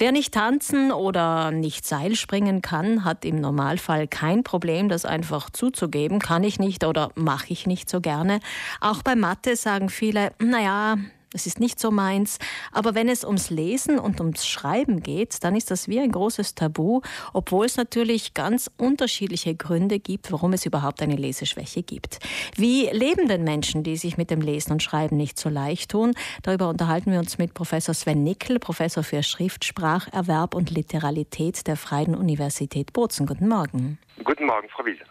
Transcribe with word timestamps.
Wer 0.00 0.12
nicht 0.12 0.32
tanzen 0.32 0.92
oder 0.92 1.50
nicht 1.50 1.86
Seil 1.86 2.16
springen 2.16 2.62
kann, 2.62 3.04
hat 3.04 3.26
im 3.26 3.38
Normalfall 3.38 4.08
kein 4.08 4.42
Problem, 4.42 4.88
das 4.88 5.04
einfach 5.04 5.50
zuzugeben. 5.50 6.20
Kann 6.20 6.42
ich 6.42 6.58
nicht 6.58 6.84
oder 6.84 7.10
mache 7.16 7.52
ich 7.52 7.66
nicht 7.66 7.90
so 7.90 8.00
gerne. 8.00 8.40
Auch 8.80 9.02
bei 9.02 9.14
Mathe 9.14 9.56
sagen 9.56 9.90
viele, 9.90 10.32
naja, 10.38 10.96
das 11.32 11.46
ist 11.46 11.60
nicht 11.60 11.78
so 11.78 11.90
meins. 11.90 12.38
Aber 12.72 12.94
wenn 12.94 13.08
es 13.08 13.24
ums 13.24 13.50
Lesen 13.50 13.98
und 13.98 14.20
ums 14.20 14.46
Schreiben 14.46 15.02
geht, 15.02 15.42
dann 15.44 15.54
ist 15.54 15.70
das 15.70 15.88
wie 15.88 16.00
ein 16.00 16.10
großes 16.10 16.54
Tabu, 16.54 17.00
obwohl 17.32 17.66
es 17.66 17.76
natürlich 17.76 18.34
ganz 18.34 18.70
unterschiedliche 18.76 19.54
Gründe 19.54 20.00
gibt, 20.00 20.32
warum 20.32 20.52
es 20.52 20.66
überhaupt 20.66 21.02
eine 21.02 21.16
Leseschwäche 21.16 21.82
gibt. 21.82 22.18
Wie 22.56 22.88
leben 22.90 23.28
denn 23.28 23.44
Menschen, 23.44 23.82
die 23.82 23.96
sich 23.96 24.16
mit 24.16 24.30
dem 24.30 24.40
Lesen 24.40 24.72
und 24.72 24.82
Schreiben 24.82 25.16
nicht 25.16 25.38
so 25.38 25.48
leicht 25.48 25.92
tun? 25.92 26.14
Darüber 26.42 26.68
unterhalten 26.68 27.12
wir 27.12 27.20
uns 27.20 27.38
mit 27.38 27.54
Professor 27.54 27.94
Sven 27.94 28.24
Nickel, 28.24 28.58
Professor 28.58 29.04
für 29.04 29.22
Schriftspracherwerb 29.22 30.54
und 30.54 30.70
Literalität 30.70 31.66
der 31.66 31.76
Freien 31.76 32.14
Universität 32.14 32.92
Bozen. 32.92 33.26
Guten 33.26 33.48
Morgen. 33.48 33.98
Guten 34.24 34.46
Morgen, 34.46 34.68
Frau 34.68 34.84
Wiese. 34.84 35.04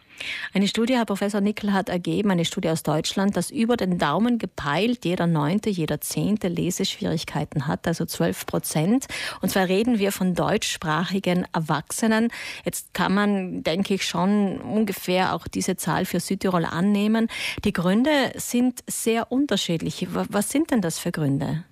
Eine 0.53 0.67
Studie, 0.67 0.95
Herr 0.95 1.05
Professor 1.05 1.41
Nickel, 1.41 1.73
hat 1.73 1.89
ergeben, 1.89 2.31
eine 2.31 2.45
Studie 2.45 2.69
aus 2.69 2.83
Deutschland, 2.83 3.37
dass 3.37 3.51
über 3.51 3.77
den 3.77 3.97
Daumen 3.97 4.37
gepeilt 4.37 5.05
jeder 5.05 5.27
Neunte, 5.27 5.69
jeder 5.69 6.01
Zehnte 6.01 6.47
Leseschwierigkeiten 6.47 7.67
hat, 7.67 7.87
also 7.87 8.05
12 8.05 8.45
Prozent. 8.45 9.07
Und 9.41 9.49
zwar 9.49 9.67
reden 9.67 9.99
wir 9.99 10.11
von 10.11 10.35
deutschsprachigen 10.35 11.45
Erwachsenen. 11.53 12.29
Jetzt 12.65 12.93
kann 12.93 13.13
man, 13.13 13.63
denke 13.63 13.93
ich, 13.93 14.05
schon 14.05 14.59
ungefähr 14.61 15.33
auch 15.33 15.47
diese 15.47 15.77
Zahl 15.77 16.05
für 16.05 16.19
Südtirol 16.19 16.65
annehmen. 16.65 17.27
Die 17.63 17.73
Gründe 17.73 18.31
sind 18.35 18.83
sehr 18.87 19.31
unterschiedlich. 19.31 20.07
Was 20.11 20.49
sind 20.49 20.71
denn 20.71 20.81
das 20.81 20.99
für 20.99 21.11
Gründe? 21.11 21.63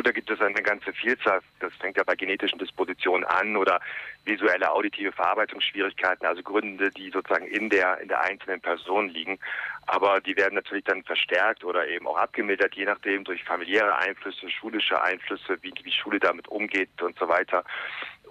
Da 0.00 0.12
gibt 0.12 0.30
es 0.30 0.40
eine 0.40 0.62
ganze 0.62 0.92
Vielzahl. 0.92 1.40
Das 1.58 1.72
fängt 1.74 1.96
ja 1.96 2.04
bei 2.04 2.14
genetischen 2.14 2.58
Dispositionen 2.58 3.24
an 3.24 3.56
oder 3.56 3.80
visuelle, 4.24 4.70
auditive 4.70 5.12
Verarbeitungsschwierigkeiten, 5.12 6.26
also 6.26 6.42
Gründe, 6.42 6.90
die 6.90 7.10
sozusagen 7.10 7.46
in 7.46 7.70
der, 7.70 8.00
in 8.00 8.08
der 8.08 8.20
einzelnen 8.20 8.60
Person 8.60 9.08
liegen. 9.08 9.38
Aber 9.86 10.20
die 10.20 10.36
werden 10.36 10.54
natürlich 10.54 10.84
dann 10.84 11.02
verstärkt 11.02 11.64
oder 11.64 11.88
eben 11.88 12.06
auch 12.06 12.16
abgemildert, 12.16 12.74
je 12.76 12.84
nachdem 12.84 13.24
durch 13.24 13.42
familiäre 13.42 13.96
Einflüsse, 13.96 14.48
schulische 14.48 15.02
Einflüsse, 15.02 15.58
wie 15.62 15.72
die 15.72 15.90
Schule 15.90 16.20
damit 16.20 16.46
umgeht 16.48 17.02
und 17.02 17.18
so 17.18 17.28
weiter. 17.28 17.64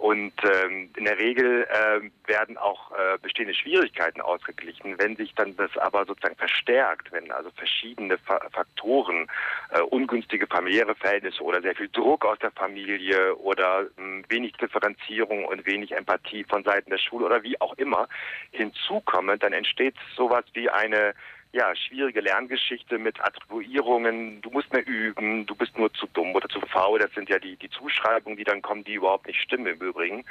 Und 0.00 0.32
ähm, 0.44 0.88
in 0.96 1.04
der 1.04 1.18
Regel 1.18 1.64
äh, 1.64 2.00
werden 2.26 2.56
auch 2.56 2.90
äh, 2.92 3.18
bestehende 3.20 3.52
Schwierigkeiten 3.52 4.22
ausgeglichen. 4.22 4.98
Wenn 4.98 5.14
sich 5.16 5.34
dann 5.34 5.54
das 5.58 5.76
aber 5.76 6.06
sozusagen 6.06 6.36
verstärkt, 6.36 7.12
wenn 7.12 7.30
also 7.30 7.50
verschiedene 7.50 8.16
Fa 8.16 8.40
Faktoren, 8.50 9.28
äh, 9.72 9.80
ungünstige 9.80 10.46
familiäre 10.46 10.94
Verhältnisse 10.94 11.42
oder 11.42 11.60
sehr 11.62 11.74
viel 11.74 11.88
Druck 11.88 12.24
aus 12.24 12.38
der 12.38 12.50
Familie 12.50 13.36
oder 13.36 13.86
mh, 13.96 14.24
wenig 14.28 14.52
Differenzierung 14.54 15.44
und 15.44 15.64
wenig 15.66 15.92
Empathie 15.92 16.44
von 16.44 16.64
Seiten 16.64 16.90
der 16.90 16.98
Schule 16.98 17.26
oder 17.26 17.42
wie 17.42 17.60
auch 17.60 17.74
immer 17.74 18.08
hinzukommen, 18.50 19.38
dann 19.38 19.52
entsteht 19.52 19.94
sowas 20.16 20.44
wie 20.54 20.68
eine 20.68 21.14
ja, 21.52 21.74
schwierige 21.74 22.20
Lerngeschichte 22.20 22.98
mit 22.98 23.20
Attribuierungen, 23.20 24.40
du 24.40 24.50
musst 24.50 24.72
mehr 24.72 24.86
üben, 24.86 25.46
du 25.46 25.54
bist 25.54 25.76
nur 25.76 25.92
zu 25.94 26.06
dumm 26.12 26.34
oder 26.34 26.48
zu 26.48 26.60
faul, 26.60 27.00
das 27.00 27.12
sind 27.12 27.28
ja 27.28 27.38
die, 27.38 27.56
die 27.56 27.70
Zuschreibungen, 27.70 28.36
die 28.36 28.44
dann 28.44 28.62
kommen, 28.62 28.84
die 28.84 28.94
überhaupt 28.94 29.26
nicht 29.26 29.40
stimmen 29.40 29.66
im 29.66 29.80
Übrigen. 29.80 30.24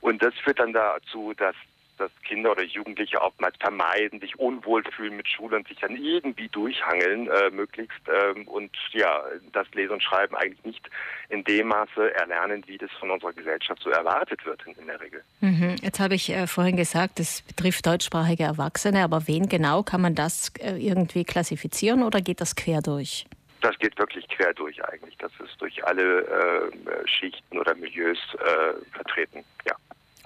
Und 0.00 0.22
das 0.22 0.32
führt 0.44 0.60
dann 0.60 0.72
dazu, 0.72 1.34
dass 1.36 1.56
dass 2.00 2.10
Kinder 2.22 2.52
oder 2.52 2.64
Jugendliche 2.64 3.20
oftmals 3.20 3.56
vermeiden, 3.58 4.20
sich 4.20 4.38
unwohl 4.38 4.82
fühlen 4.84 5.16
mit 5.16 5.28
Schule 5.28 5.56
und 5.56 5.68
sich 5.68 5.78
dann 5.78 5.96
irgendwie 5.96 6.48
durchhangeln, 6.48 7.28
äh, 7.28 7.50
möglichst 7.50 8.00
ähm, 8.08 8.48
und 8.48 8.70
ja, 8.92 9.22
das 9.52 9.66
Lesen 9.74 9.92
und 9.92 10.02
Schreiben 10.02 10.34
eigentlich 10.34 10.64
nicht 10.64 10.90
in 11.28 11.44
dem 11.44 11.68
Maße 11.68 12.14
erlernen, 12.14 12.64
wie 12.66 12.78
das 12.78 12.90
von 12.98 13.10
unserer 13.10 13.32
Gesellschaft 13.32 13.82
so 13.82 13.90
erwartet 13.90 14.44
wird 14.46 14.62
in, 14.66 14.72
in 14.74 14.86
der 14.86 15.00
Regel. 15.00 15.22
Mhm. 15.40 15.76
Jetzt 15.82 16.00
habe 16.00 16.14
ich 16.14 16.30
äh, 16.30 16.46
vorhin 16.46 16.76
gesagt, 16.76 17.20
es 17.20 17.42
betrifft 17.42 17.86
deutschsprachige 17.86 18.44
Erwachsene, 18.44 19.04
aber 19.04 19.28
wen 19.28 19.48
genau 19.48 19.82
kann 19.82 20.00
man 20.00 20.14
das 20.14 20.52
äh, 20.58 20.76
irgendwie 20.76 21.24
klassifizieren 21.24 22.02
oder 22.02 22.20
geht 22.20 22.40
das 22.40 22.56
quer 22.56 22.80
durch? 22.80 23.26
Das 23.60 23.78
geht 23.78 23.98
wirklich 23.98 24.26
quer 24.28 24.54
durch 24.54 24.82
eigentlich. 24.84 25.16
Das 25.18 25.32
ist 25.44 25.60
durch 25.60 25.84
alle 25.84 26.22
äh, 26.22 27.06
Schichten 27.06 27.58
oder 27.58 27.74
Milieus 27.74 28.18
äh, 28.34 28.94
vertreten, 28.94 29.44
ja. 29.66 29.74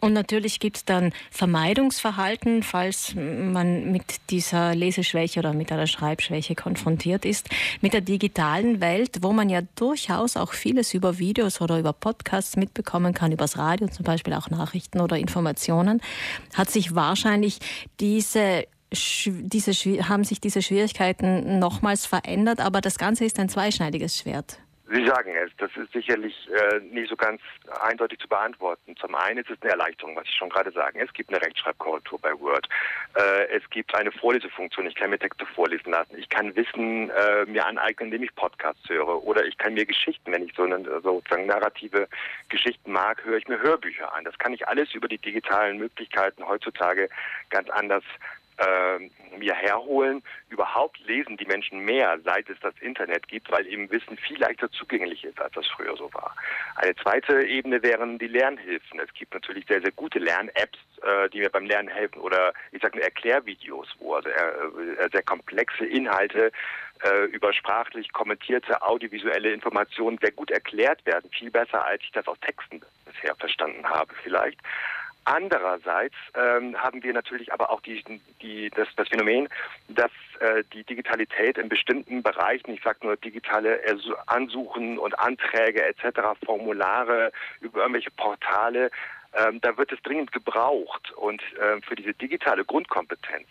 Und 0.04 0.12
natürlich 0.12 0.60
gibt 0.60 0.76
es 0.76 0.84
dann 0.84 1.14
Vermeidungsverhalten, 1.30 2.62
falls 2.62 3.14
man 3.14 3.90
mit 3.90 4.04
dieser 4.28 4.74
Leseschwäche 4.74 5.40
oder 5.40 5.54
mit 5.54 5.72
einer 5.72 5.86
Schreibschwäche 5.86 6.54
konfrontiert 6.54 7.24
ist. 7.24 7.48
Mit 7.80 7.94
der 7.94 8.02
digitalen 8.02 8.82
Welt, 8.82 9.22
wo 9.22 9.32
man 9.32 9.48
ja 9.48 9.62
durchaus 9.76 10.36
auch 10.36 10.52
vieles 10.52 10.92
über 10.92 11.18
Videos 11.18 11.62
oder 11.62 11.78
über 11.78 11.94
Podcasts 11.94 12.56
mitbekommen 12.56 13.14
kann, 13.14 13.32
übers 13.32 13.56
Radio 13.56 13.88
zum 13.88 14.04
Beispiel 14.04 14.34
auch 14.34 14.50
Nachrichten 14.50 15.00
oder 15.00 15.16
Informationen, 15.16 16.02
hat 16.52 16.70
sich 16.70 16.94
wahrscheinlich 16.94 17.60
diese 17.98 18.66
diese, 18.92 19.72
haben 20.06 20.22
sich 20.22 20.40
diese 20.40 20.60
Schwierigkeiten 20.60 21.58
nochmals 21.58 22.04
verändert, 22.04 22.60
aber 22.60 22.82
das 22.82 22.98
Ganze 22.98 23.24
ist 23.24 23.40
ein 23.40 23.48
zweischneidiges 23.48 24.18
Schwert. 24.18 24.58
Sie 24.86 25.06
sagen 25.06 25.34
es, 25.34 25.50
das 25.56 25.70
ist 25.76 25.92
sicherlich 25.92 26.34
äh, 26.50 26.78
nicht 26.80 27.08
so 27.08 27.16
ganz 27.16 27.40
eindeutig 27.82 28.18
zu 28.18 28.28
beantworten. 28.28 28.94
Zum 28.96 29.14
einen 29.14 29.38
ist 29.38 29.50
es 29.50 29.60
eine 29.62 29.70
Erleichterung, 29.70 30.14
was 30.14 30.24
ich 30.24 30.34
schon 30.34 30.50
gerade 30.50 30.70
sagen. 30.72 31.00
Es 31.00 31.12
gibt 31.14 31.30
eine 31.30 31.40
Rechtschreibkorrektur 31.40 32.18
bei 32.20 32.38
Word. 32.38 32.68
Äh, 33.14 33.46
es 33.56 33.68
gibt 33.70 33.94
eine 33.94 34.12
Vorlesefunktion. 34.12 34.86
Ich 34.86 34.94
kann 34.94 35.08
mir 35.08 35.18
Texte 35.18 35.46
vorlesen 35.46 35.90
lassen. 35.90 36.18
Ich 36.18 36.28
kann 36.28 36.54
Wissen 36.54 37.08
äh, 37.08 37.46
mir 37.46 37.64
aneignen, 37.64 38.08
indem 38.08 38.24
ich 38.24 38.34
Podcasts 38.34 38.86
höre. 38.86 39.24
Oder 39.24 39.46
ich 39.46 39.56
kann 39.56 39.72
mir 39.72 39.86
Geschichten, 39.86 40.30
wenn 40.30 40.44
ich 40.44 40.54
so 40.54 40.64
eine, 40.64 40.84
sozusagen 41.00 41.46
narrative 41.46 42.06
Geschichten 42.50 42.92
mag, 42.92 43.24
höre 43.24 43.38
ich 43.38 43.48
mir 43.48 43.60
Hörbücher 43.60 44.14
an. 44.14 44.24
Das 44.24 44.38
kann 44.38 44.52
ich 44.52 44.68
alles 44.68 44.92
über 44.92 45.08
die 45.08 45.18
digitalen 45.18 45.78
Möglichkeiten 45.78 46.46
heutzutage 46.46 47.08
ganz 47.48 47.70
anders 47.70 48.04
mir 49.38 49.54
herholen. 49.54 50.22
Überhaupt 50.48 50.98
lesen 51.06 51.36
die 51.36 51.46
Menschen 51.46 51.80
mehr, 51.80 52.18
seit 52.24 52.48
es 52.48 52.58
das 52.60 52.74
Internet 52.80 53.26
gibt, 53.28 53.50
weil 53.50 53.66
eben 53.66 53.90
Wissen 53.90 54.16
viel 54.16 54.38
leichter 54.38 54.70
zugänglich 54.70 55.24
ist, 55.24 55.40
als 55.40 55.52
das 55.54 55.66
früher 55.66 55.96
so 55.96 56.12
war. 56.14 56.34
Eine 56.76 56.94
zweite 56.96 57.42
Ebene 57.42 57.82
wären 57.82 58.18
die 58.18 58.28
Lernhilfen. 58.28 59.00
Es 59.00 59.12
gibt 59.14 59.34
natürlich 59.34 59.66
sehr, 59.66 59.80
sehr 59.80 59.92
gute 59.92 60.18
Lern-Apps, 60.18 60.78
äh, 61.02 61.28
die 61.30 61.40
mir 61.40 61.50
beim 61.50 61.66
Lernen 61.66 61.88
helfen 61.88 62.20
oder 62.20 62.52
ich 62.72 62.80
sage 62.80 62.96
nur 62.96 63.04
Erklärvideos, 63.04 63.88
wo 63.98 64.14
also 64.14 64.28
äh, 64.28 65.08
sehr 65.10 65.22
komplexe 65.22 65.84
Inhalte 65.84 66.52
äh, 67.02 67.24
über 67.26 67.52
sprachlich 67.52 68.12
kommentierte 68.12 68.80
audiovisuelle 68.82 69.52
Informationen 69.52 70.18
sehr 70.18 70.32
gut 70.32 70.50
erklärt 70.50 71.04
werden, 71.06 71.30
viel 71.30 71.50
besser, 71.50 71.84
als 71.84 72.02
ich 72.02 72.12
das 72.12 72.26
aus 72.28 72.38
Texten 72.40 72.80
bisher 73.04 73.34
verstanden 73.36 73.84
habe 73.88 74.14
vielleicht. 74.22 74.58
Andererseits 75.24 76.14
ähm, 76.34 76.76
haben 76.76 77.02
wir 77.02 77.12
natürlich 77.12 77.52
aber 77.52 77.70
auch 77.70 77.80
die, 77.80 78.02
die, 78.42 78.70
das, 78.70 78.88
das 78.96 79.08
Phänomen, 79.08 79.48
dass 79.88 80.10
äh, 80.40 80.62
die 80.72 80.84
Digitalität 80.84 81.56
in 81.56 81.68
bestimmten 81.68 82.22
Bereichen, 82.22 82.72
ich 82.72 82.82
sage 82.82 82.98
nur 83.02 83.16
digitale 83.16 83.80
Ansuchen 84.26 84.98
und 84.98 85.18
Anträge 85.18 85.84
etc., 85.84 86.20
Formulare 86.44 87.32
über 87.60 87.80
irgendwelche 87.80 88.10
Portale, 88.10 88.90
ähm, 89.34 89.60
da 89.60 89.76
wird 89.76 89.92
es 89.92 90.02
dringend 90.02 90.32
gebraucht. 90.32 91.12
Und 91.12 91.42
äh, 91.58 91.80
für 91.82 91.96
diese 91.96 92.12
digitale 92.12 92.64
Grundkompetenz 92.64 93.48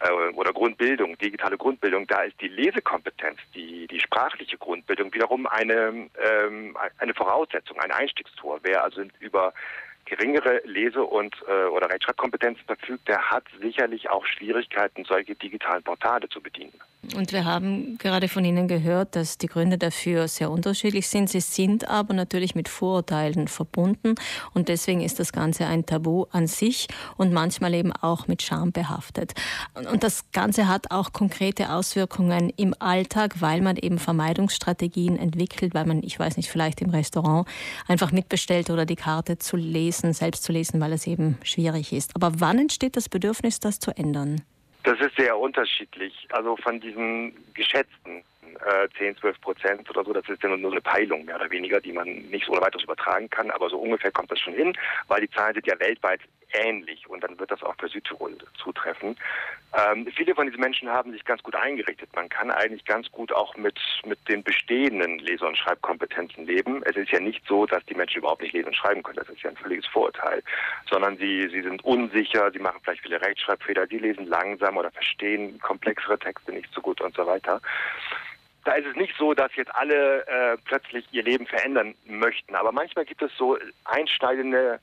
äh, 0.00 0.10
oder 0.10 0.52
Grundbildung, 0.52 1.18
digitale 1.18 1.56
Grundbildung, 1.56 2.06
da 2.06 2.22
ist 2.22 2.40
die 2.40 2.48
Lesekompetenz, 2.48 3.38
die, 3.54 3.86
die 3.86 4.00
sprachliche 4.00 4.58
Grundbildung 4.58 5.12
wiederum 5.12 5.46
eine, 5.46 6.08
ähm, 6.18 6.76
eine 6.98 7.14
Voraussetzung, 7.14 7.78
ein 7.80 7.92
Einstiegstor. 7.92 8.60
Wer 8.62 8.82
also 8.82 9.02
über 9.20 9.52
geringere 10.04 10.60
Lese- 10.64 11.04
und 11.04 11.34
äh, 11.48 11.64
oder 11.66 11.90
Rechtschreibkompetenzen 11.90 12.64
verfügt, 12.66 13.08
der 13.08 13.30
hat 13.30 13.44
sicherlich 13.60 14.10
auch 14.10 14.24
Schwierigkeiten, 14.26 15.04
solche 15.04 15.34
digitalen 15.34 15.82
Portale 15.82 16.28
zu 16.28 16.40
bedienen. 16.40 16.78
Und 17.16 17.32
wir 17.32 17.44
haben 17.44 17.98
gerade 17.98 18.28
von 18.28 18.44
Ihnen 18.44 18.66
gehört, 18.66 19.14
dass 19.16 19.38
die 19.38 19.46
Gründe 19.46 19.78
dafür 19.78 20.26
sehr 20.28 20.50
unterschiedlich 20.50 21.08
sind. 21.08 21.28
Sie 21.28 21.40
sind 21.40 21.88
aber 21.88 22.14
natürlich 22.14 22.54
mit 22.54 22.68
Vorurteilen 22.68 23.48
verbunden 23.48 24.14
und 24.52 24.68
deswegen 24.68 25.00
ist 25.00 25.20
das 25.20 25.32
Ganze 25.32 25.66
ein 25.66 25.86
Tabu 25.86 26.24
an 26.30 26.46
sich 26.46 26.88
und 27.16 27.32
manchmal 27.32 27.74
eben 27.74 27.92
auch 27.92 28.26
mit 28.26 28.42
Scham 28.42 28.72
behaftet. 28.72 29.34
Und 29.90 30.02
das 30.02 30.30
Ganze 30.32 30.66
hat 30.66 30.90
auch 30.90 31.12
konkrete 31.12 31.72
Auswirkungen 31.72 32.50
im 32.56 32.74
Alltag, 32.78 33.40
weil 33.40 33.60
man 33.60 33.76
eben 33.76 33.98
Vermeidungsstrategien 33.98 35.18
entwickelt, 35.18 35.74
weil 35.74 35.86
man, 35.86 36.02
ich 36.02 36.18
weiß 36.18 36.36
nicht, 36.36 36.50
vielleicht 36.50 36.80
im 36.80 36.90
Restaurant 36.90 37.46
einfach 37.86 38.12
mitbestellt 38.12 38.70
oder 38.70 38.86
die 38.86 38.96
Karte 38.96 39.38
zu 39.38 39.56
lesen, 39.56 40.12
selbst 40.12 40.44
zu 40.44 40.52
lesen, 40.52 40.80
weil 40.80 40.92
es 40.92 41.06
eben 41.06 41.38
schwierig 41.42 41.92
ist. 41.92 42.16
Aber 42.16 42.40
wann 42.40 42.58
entsteht 42.58 42.96
das 42.96 43.08
Bedürfnis, 43.08 43.60
das 43.60 43.78
zu 43.78 43.96
ändern? 43.96 44.40
Das 44.84 45.00
ist 45.00 45.16
sehr 45.16 45.36
unterschiedlich. 45.36 46.26
Also 46.30 46.56
von 46.56 46.78
diesen 46.78 47.34
geschätzten 47.54 48.22
äh, 48.64 48.88
10, 48.98 49.16
12 49.16 49.40
Prozent 49.40 49.90
oder 49.90 50.04
so, 50.04 50.12
das 50.12 50.28
ist 50.28 50.42
ja 50.42 50.54
nur 50.56 50.70
eine 50.70 50.80
Peilung 50.80 51.24
mehr 51.24 51.36
oder 51.36 51.50
weniger, 51.50 51.80
die 51.80 51.92
man 51.92 52.06
nicht 52.06 52.46
so 52.46 52.52
weiteres 52.52 52.84
übertragen 52.84 53.28
kann, 53.30 53.50
aber 53.50 53.70
so 53.70 53.78
ungefähr 53.78 54.12
kommt 54.12 54.30
das 54.30 54.40
schon 54.40 54.54
hin, 54.54 54.76
weil 55.08 55.22
die 55.22 55.30
Zahlen 55.30 55.54
sind 55.54 55.66
ja 55.66 55.78
weltweit 55.80 56.20
ähnlich 56.54 57.08
und 57.08 57.22
dann 57.22 57.38
wird 57.38 57.50
das 57.50 57.62
auch 57.62 57.74
für 57.78 57.88
Südtirol 57.88 58.36
zutreffen. 58.56 59.16
Ähm, 59.76 60.06
viele 60.14 60.34
von 60.34 60.46
diesen 60.46 60.60
Menschen 60.60 60.88
haben 60.88 61.12
sich 61.12 61.24
ganz 61.24 61.42
gut 61.42 61.54
eingerichtet. 61.56 62.08
Man 62.14 62.28
kann 62.28 62.50
eigentlich 62.50 62.84
ganz 62.84 63.10
gut 63.10 63.32
auch 63.32 63.56
mit, 63.56 63.78
mit 64.04 64.18
den 64.28 64.42
bestehenden 64.42 65.18
Leser- 65.18 65.48
und 65.48 65.58
Schreibkompetenzen 65.58 66.46
leben. 66.46 66.82
Es 66.84 66.96
ist 66.96 67.10
ja 67.10 67.20
nicht 67.20 67.44
so, 67.46 67.66
dass 67.66 67.84
die 67.86 67.94
Menschen 67.94 68.18
überhaupt 68.18 68.42
nicht 68.42 68.54
lesen 68.54 68.68
und 68.68 68.76
schreiben 68.76 69.02
können. 69.02 69.16
Das 69.16 69.28
ist 69.28 69.42
ja 69.42 69.50
ein 69.50 69.56
völliges 69.56 69.86
Vorurteil. 69.86 70.42
Sondern 70.88 71.16
sie, 71.16 71.48
sie 71.50 71.62
sind 71.62 71.84
unsicher, 71.84 72.50
sie 72.52 72.60
machen 72.60 72.80
vielleicht 72.84 73.02
viele 73.02 73.20
Rechtschreibfehler, 73.20 73.86
sie 73.88 73.98
lesen 73.98 74.26
langsam 74.26 74.76
oder 74.76 74.90
verstehen 74.90 75.58
komplexere 75.60 76.18
Texte 76.18 76.52
nicht 76.52 76.72
so 76.72 76.80
gut 76.80 77.00
und 77.00 77.14
so 77.14 77.26
weiter 77.26 77.60
da 78.64 78.72
ist 78.72 78.86
es 78.86 78.96
nicht 78.96 79.14
so, 79.18 79.34
dass 79.34 79.54
jetzt 79.56 79.74
alle 79.74 80.26
äh, 80.26 80.56
plötzlich 80.64 81.06
ihr 81.12 81.22
Leben 81.22 81.46
verändern 81.46 81.94
möchten. 82.06 82.54
Aber 82.54 82.72
manchmal 82.72 83.04
gibt 83.04 83.22
es 83.22 83.30
so 83.36 83.58
einschneidende 83.84 84.80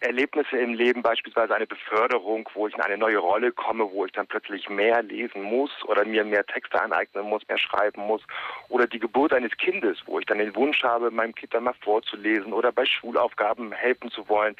Erlebnisse 0.00 0.56
im 0.56 0.74
Leben, 0.74 1.02
beispielsweise 1.02 1.54
eine 1.54 1.66
Beförderung, 1.66 2.48
wo 2.54 2.68
ich 2.68 2.74
in 2.74 2.80
eine 2.80 2.96
neue 2.96 3.18
Rolle 3.18 3.52
komme, 3.52 3.90
wo 3.90 4.06
ich 4.06 4.12
dann 4.12 4.26
plötzlich 4.26 4.68
mehr 4.68 5.02
lesen 5.02 5.42
muss 5.42 5.70
oder 5.84 6.04
mir 6.04 6.24
mehr 6.24 6.46
Texte 6.46 6.80
aneignen 6.80 7.24
muss, 7.24 7.46
mehr 7.48 7.58
schreiben 7.58 8.02
muss. 8.02 8.22
Oder 8.68 8.86
die 8.86 9.00
Geburt 9.00 9.32
eines 9.32 9.56
Kindes, 9.56 9.98
wo 10.06 10.18
ich 10.18 10.26
dann 10.26 10.38
den 10.38 10.54
Wunsch 10.54 10.82
habe, 10.82 11.10
meinem 11.10 11.34
Kind 11.34 11.52
dann 11.52 11.64
mal 11.64 11.74
vorzulesen 11.80 12.52
oder 12.52 12.70
bei 12.70 12.84
Schulaufgaben 12.86 13.72
helfen 13.72 14.10
zu 14.10 14.28
wollen. 14.28 14.56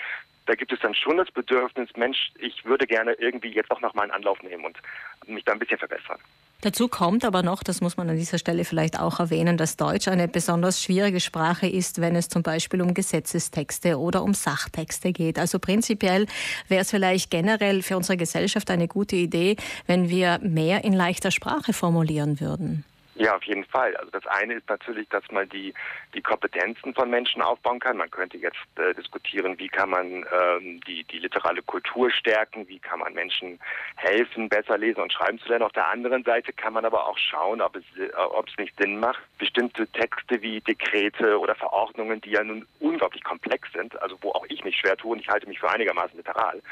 Da 0.47 0.55
gibt 0.55 0.73
es 0.73 0.81
dann 0.81 0.95
schon 0.95 1.19
das 1.19 1.31
Bedürfnis, 1.31 1.91
Mensch, 1.97 2.31
ich 2.39 2.65
würde 2.65 2.87
gerne 2.87 3.13
irgendwie 3.13 3.51
jetzt 3.51 3.71
auch 3.71 3.81
noch 3.81 3.95
mal 3.95 4.03
einen 4.03 4.13
Anlauf 4.13 4.43
nehmen 4.43 4.65
und 4.65 4.79
mich 5.27 5.45
da 5.45 5.53
ein 5.53 5.59
bisschen 5.59 5.79
verbessern. 5.79 6.19
Dazu 6.61 6.89
kommt 6.89 7.25
aber 7.25 7.45
noch, 7.45 7.63
das 7.63 7.81
muss 7.81 7.97
man 7.97 8.11
an 8.11 8.17
dieser 8.17 8.37
Stelle 8.37 8.65
vielleicht 8.65 8.99
auch 8.99 9.21
erwähnen, 9.21 9.57
dass 9.57 9.77
Deutsch 9.77 10.09
eine 10.09 10.27
besonders 10.27 10.83
schwierige 10.83 11.21
Sprache 11.21 11.69
ist, 11.69 12.01
wenn 12.01 12.17
es 12.17 12.29
zum 12.29 12.43
Beispiel 12.43 12.83
um 12.83 12.95
Gesetzestexte 12.95 13.97
oder 13.97 14.25
um 14.25 14.35
Sachtexte 14.35 15.13
geht. 15.13 15.39
Also 15.39 15.61
prinzipiell 15.61 16.27
wäre 16.67 16.83
es 16.83 16.91
vielleicht 16.91 17.31
generell 17.31 17.81
für 17.83 17.97
unsere 17.97 18.17
Gesellschaft 18.17 18.73
eine 18.73 18.89
gute 18.89 19.15
Idee, 19.15 19.55
wenn 19.87 20.09
wir 20.09 20.41
mehr 20.43 20.83
in 20.83 20.95
leichter 20.95 21.31
Sprache 21.31 21.73
formulieren 21.73 22.41
würden. 22.41 22.85
Ja, 23.19 23.35
auf 23.35 23.43
jeden 23.43 23.65
Fall. 23.65 23.97
Also 23.97 24.13
das 24.13 24.25
eine 24.29 24.55
ist 24.55 24.69
natürlich, 24.69 25.09
dass 25.09 25.25
man 25.33 25.49
die, 25.49 25.75
die 26.15 26.23
Kompetenzen 26.23 26.95
von 26.95 27.11
Menschen 27.11 27.43
aufbauen 27.43 27.81
kann. 27.81 27.97
Man 27.97 28.13
könnte 28.13 28.37
jetzt 28.37 28.57
äh, 28.77 28.95
diskutieren, 28.95 29.59
wie 29.59 29.69
kann 29.69 29.91
man 29.91 30.25
ähm, 30.33 30.81
die, 30.87 31.03
die 31.03 31.19
literale 31.19 31.61
Kultur 31.63 32.13
stärken, 32.13 32.69
wie 32.69 32.79
kann 32.79 33.01
man 33.01 33.15
Menschen 33.15 33.59
helfen, 33.97 34.49
besser 34.49 34.79
lesen 34.79 35.01
und 35.01 35.13
schreiben 35.13 35.41
zu 35.41 35.49
lernen. 35.49 35.65
Auf 35.65 35.73
der 35.73 35.89
anderen 35.89 36.23
Seite 36.23 36.53
kann 36.53 36.75
man 36.75 36.85
aber 36.85 37.09
auch 37.09 37.19
schauen, 37.19 37.61
ob 37.61 37.75
es, 37.75 37.85
äh, 37.99 38.15
ob 38.15 38.49
es 38.49 38.57
nicht 38.57 38.79
Sinn 38.79 39.01
macht, 39.01 39.21
bestimmte 39.39 39.89
Texte 39.89 40.41
wie 40.41 40.61
Dekrete 40.61 41.41
oder 41.41 41.57
Verordnungen, 41.57 42.21
die 42.21 42.31
ja 42.31 42.45
nun 42.45 42.69
unglaublich 42.79 43.25
komplex 43.25 43.69
sind, 43.73 44.01
also 44.01 44.17
wo 44.21 44.31
auch 44.31 44.47
ich 44.49 44.63
mich 44.63 44.77
schwer 44.77 44.97
tue 44.97 45.11
und 45.11 45.21
ich 45.21 45.29
halte 45.29 45.49
mich 45.49 45.59
für 45.59 45.69
einigermaßen 45.69 46.17
literal, 46.17 46.63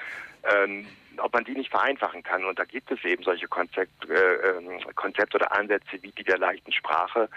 ähm, 0.44 0.86
ob 1.18 1.32
man 1.32 1.44
die 1.44 1.52
nicht 1.52 1.70
vereinfachen 1.70 2.22
kann. 2.22 2.44
Und 2.44 2.58
da 2.58 2.64
gibt 2.64 2.90
es 2.90 3.02
eben 3.04 3.22
solche 3.22 3.48
Konzept, 3.48 4.08
äh, 4.08 4.14
ähm, 4.14 4.80
Konzepte 4.94 5.36
oder 5.36 5.52
Ansätze 5.52 6.02
wie 6.02 6.12
die 6.12 6.24
der 6.24 6.38
leichten 6.38 6.72
Sprache, 6.72 7.28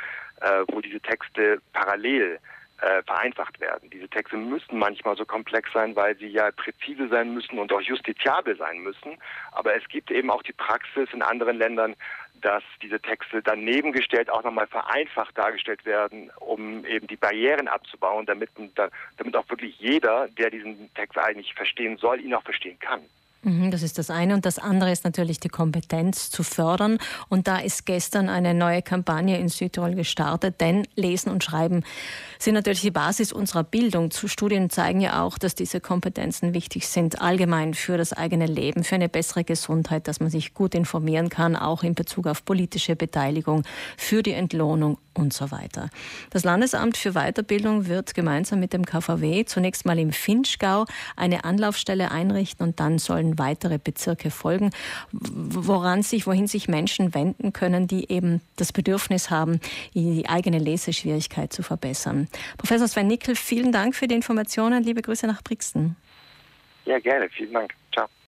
äh, 0.42 0.64
wo 0.68 0.82
diese 0.82 1.00
Texte 1.00 1.62
parallel 1.74 2.40
äh, 2.82 3.04
vereinfacht 3.04 3.60
werden. 3.60 3.90
Diese 3.90 4.08
Texte 4.08 4.38
müssen 4.38 4.78
manchmal 4.78 5.16
so 5.16 5.26
komplex 5.26 5.72
sein, 5.74 5.96
weil 5.96 6.16
sie 6.18 6.28
ja 6.28 6.52
präzise 6.52 7.08
sein 7.10 7.34
müssen 7.34 7.60
und 7.60 7.72
auch 7.74 7.82
justiziabel 7.82 8.56
sein 8.58 8.80
müssen. 8.80 9.18
Aber 9.52 9.76
es 9.76 9.88
gibt 9.90 10.12
eben 10.12 10.30
auch 10.32 10.44
die 10.44 10.54
Praxis 10.54 11.10
in 11.14 11.22
anderen 11.22 11.58
Ländern, 11.58 11.96
dass 12.42 12.64
diese 12.82 13.00
Texte 13.00 13.42
daneben 13.42 13.92
gestellt 13.92 14.30
auch 14.30 14.44
nochmal 14.44 14.68
vereinfacht 14.68 15.38
dargestellt 15.38 15.86
werden, 15.86 16.32
um 16.40 16.86
eben 16.86 17.08
die 17.08 17.18
Barrieren 17.18 17.68
abzubauen, 17.68 18.26
damit, 18.26 18.50
damit 19.18 19.36
auch 19.36 19.50
wirklich 19.50 19.78
jeder, 19.80 20.28
der 20.30 20.50
diesen 20.50 20.94
Text 20.94 21.18
eigentlich 21.18 21.54
verstehen 21.54 21.98
soll, 21.98 22.22
ihn 22.22 22.34
auch 22.34 22.44
verstehen 22.44 22.80
kann. 22.80 23.02
Mhm, 23.42 23.72
das 23.72 23.84
ist 23.84 23.98
das 23.98 24.10
eine. 24.10 24.34
Und 24.34 24.46
das 24.46 24.60
andere 24.60 24.92
ist 24.92 25.06
natürlich 25.06 25.40
die 25.40 25.48
Kompetenz 25.48 26.30
zu 26.30 26.44
fördern. 26.44 26.98
Und 27.30 27.48
da 27.48 27.58
ist 27.58 27.86
gestern 27.86 28.28
eine 28.28 28.54
neue 28.54 28.82
Kampagne 28.82 29.40
in 29.40 29.48
Südtirol 29.48 29.96
gestartet, 29.96 30.60
denn 30.60 30.86
Lesen 30.96 31.32
und 31.32 31.44
Schreiben 31.44 31.84
sind 32.38 32.56
natürlich 32.56 32.82
die 32.82 32.92
Basis 32.92 33.32
unserer 33.32 33.64
Bildung. 33.64 34.12
Studien 34.12 34.70
zeigen 34.70 35.00
ja 35.00 35.24
auch, 35.24 35.38
dass 35.38 35.56
diese 35.56 35.80
Kompetenzen 35.80 36.54
wichtig 36.54 36.88
sind, 36.88 37.22
allgemein 37.22 37.74
für 37.74 37.98
das 37.98 38.12
eigene 38.14 38.46
Leben, 38.46 38.84
für 38.84 38.96
eine 38.96 39.10
bessere 39.10 39.44
Gesundheit, 39.44 40.08
dass 40.08 40.20
man 40.20 40.30
sich 40.30 40.54
gut 40.54 40.76
informieren 40.76 41.30
kann, 41.30 41.56
auch 41.56 41.84
in 41.84 41.96
Bezug 41.96 42.28
auf 42.28 42.44
politische 42.44 42.96
Beteiligung, 42.96 43.64
für 43.98 44.22
die 44.22 44.34
Entlohnung 44.34 44.98
und 45.14 45.34
so 45.34 45.52
weiter. 45.52 45.90
Das 46.30 46.44
Landesamt 46.44 46.98
für 46.98 47.12
Weiterbildung 47.12 47.88
wird 47.88 48.14
gemeinsam 48.14 48.60
mit 48.60 48.74
dem 48.74 48.86
KVW 48.86 49.46
zunächst 49.46 49.86
mal 49.86 50.00
im 50.00 50.12
Finchgau 50.12 50.86
eine 51.16 51.44
Anlaufstelle 51.44 52.12
einrichten 52.12 52.66
und 52.66 52.80
dann 52.80 53.00
sollen 53.00 53.29
weitere 53.38 53.78
Bezirke 53.78 54.32
folgen, 54.32 54.72
woran 55.12 56.02
sich, 56.02 56.26
wohin 56.26 56.48
sich 56.48 56.68
Menschen 56.68 57.14
wenden 57.14 57.54
können, 57.54 57.88
die 57.88 58.12
eben 58.12 58.42
das 58.56 58.74
Bedürfnis 58.74 59.30
haben, 59.30 59.60
die 59.94 60.28
eigene 60.28 60.58
Leseschwierigkeit 60.58 61.54
zu 61.54 61.62
verbessern. 61.62 62.28
Professor 62.58 62.88
Sven 62.88 63.08
Nickel, 63.08 63.36
vielen 63.36 63.72
Dank 63.72 63.96
für 63.96 64.08
die 64.08 64.16
Informationen. 64.16 64.84
Liebe 64.84 65.02
Grüße 65.02 65.28
nach 65.28 65.44
Brixen. 65.44 65.96
Ja, 66.86 66.98
gerne. 67.00 67.30
Vielen 67.30 67.54
Dank. 67.54 67.74
Ciao. 67.94 68.08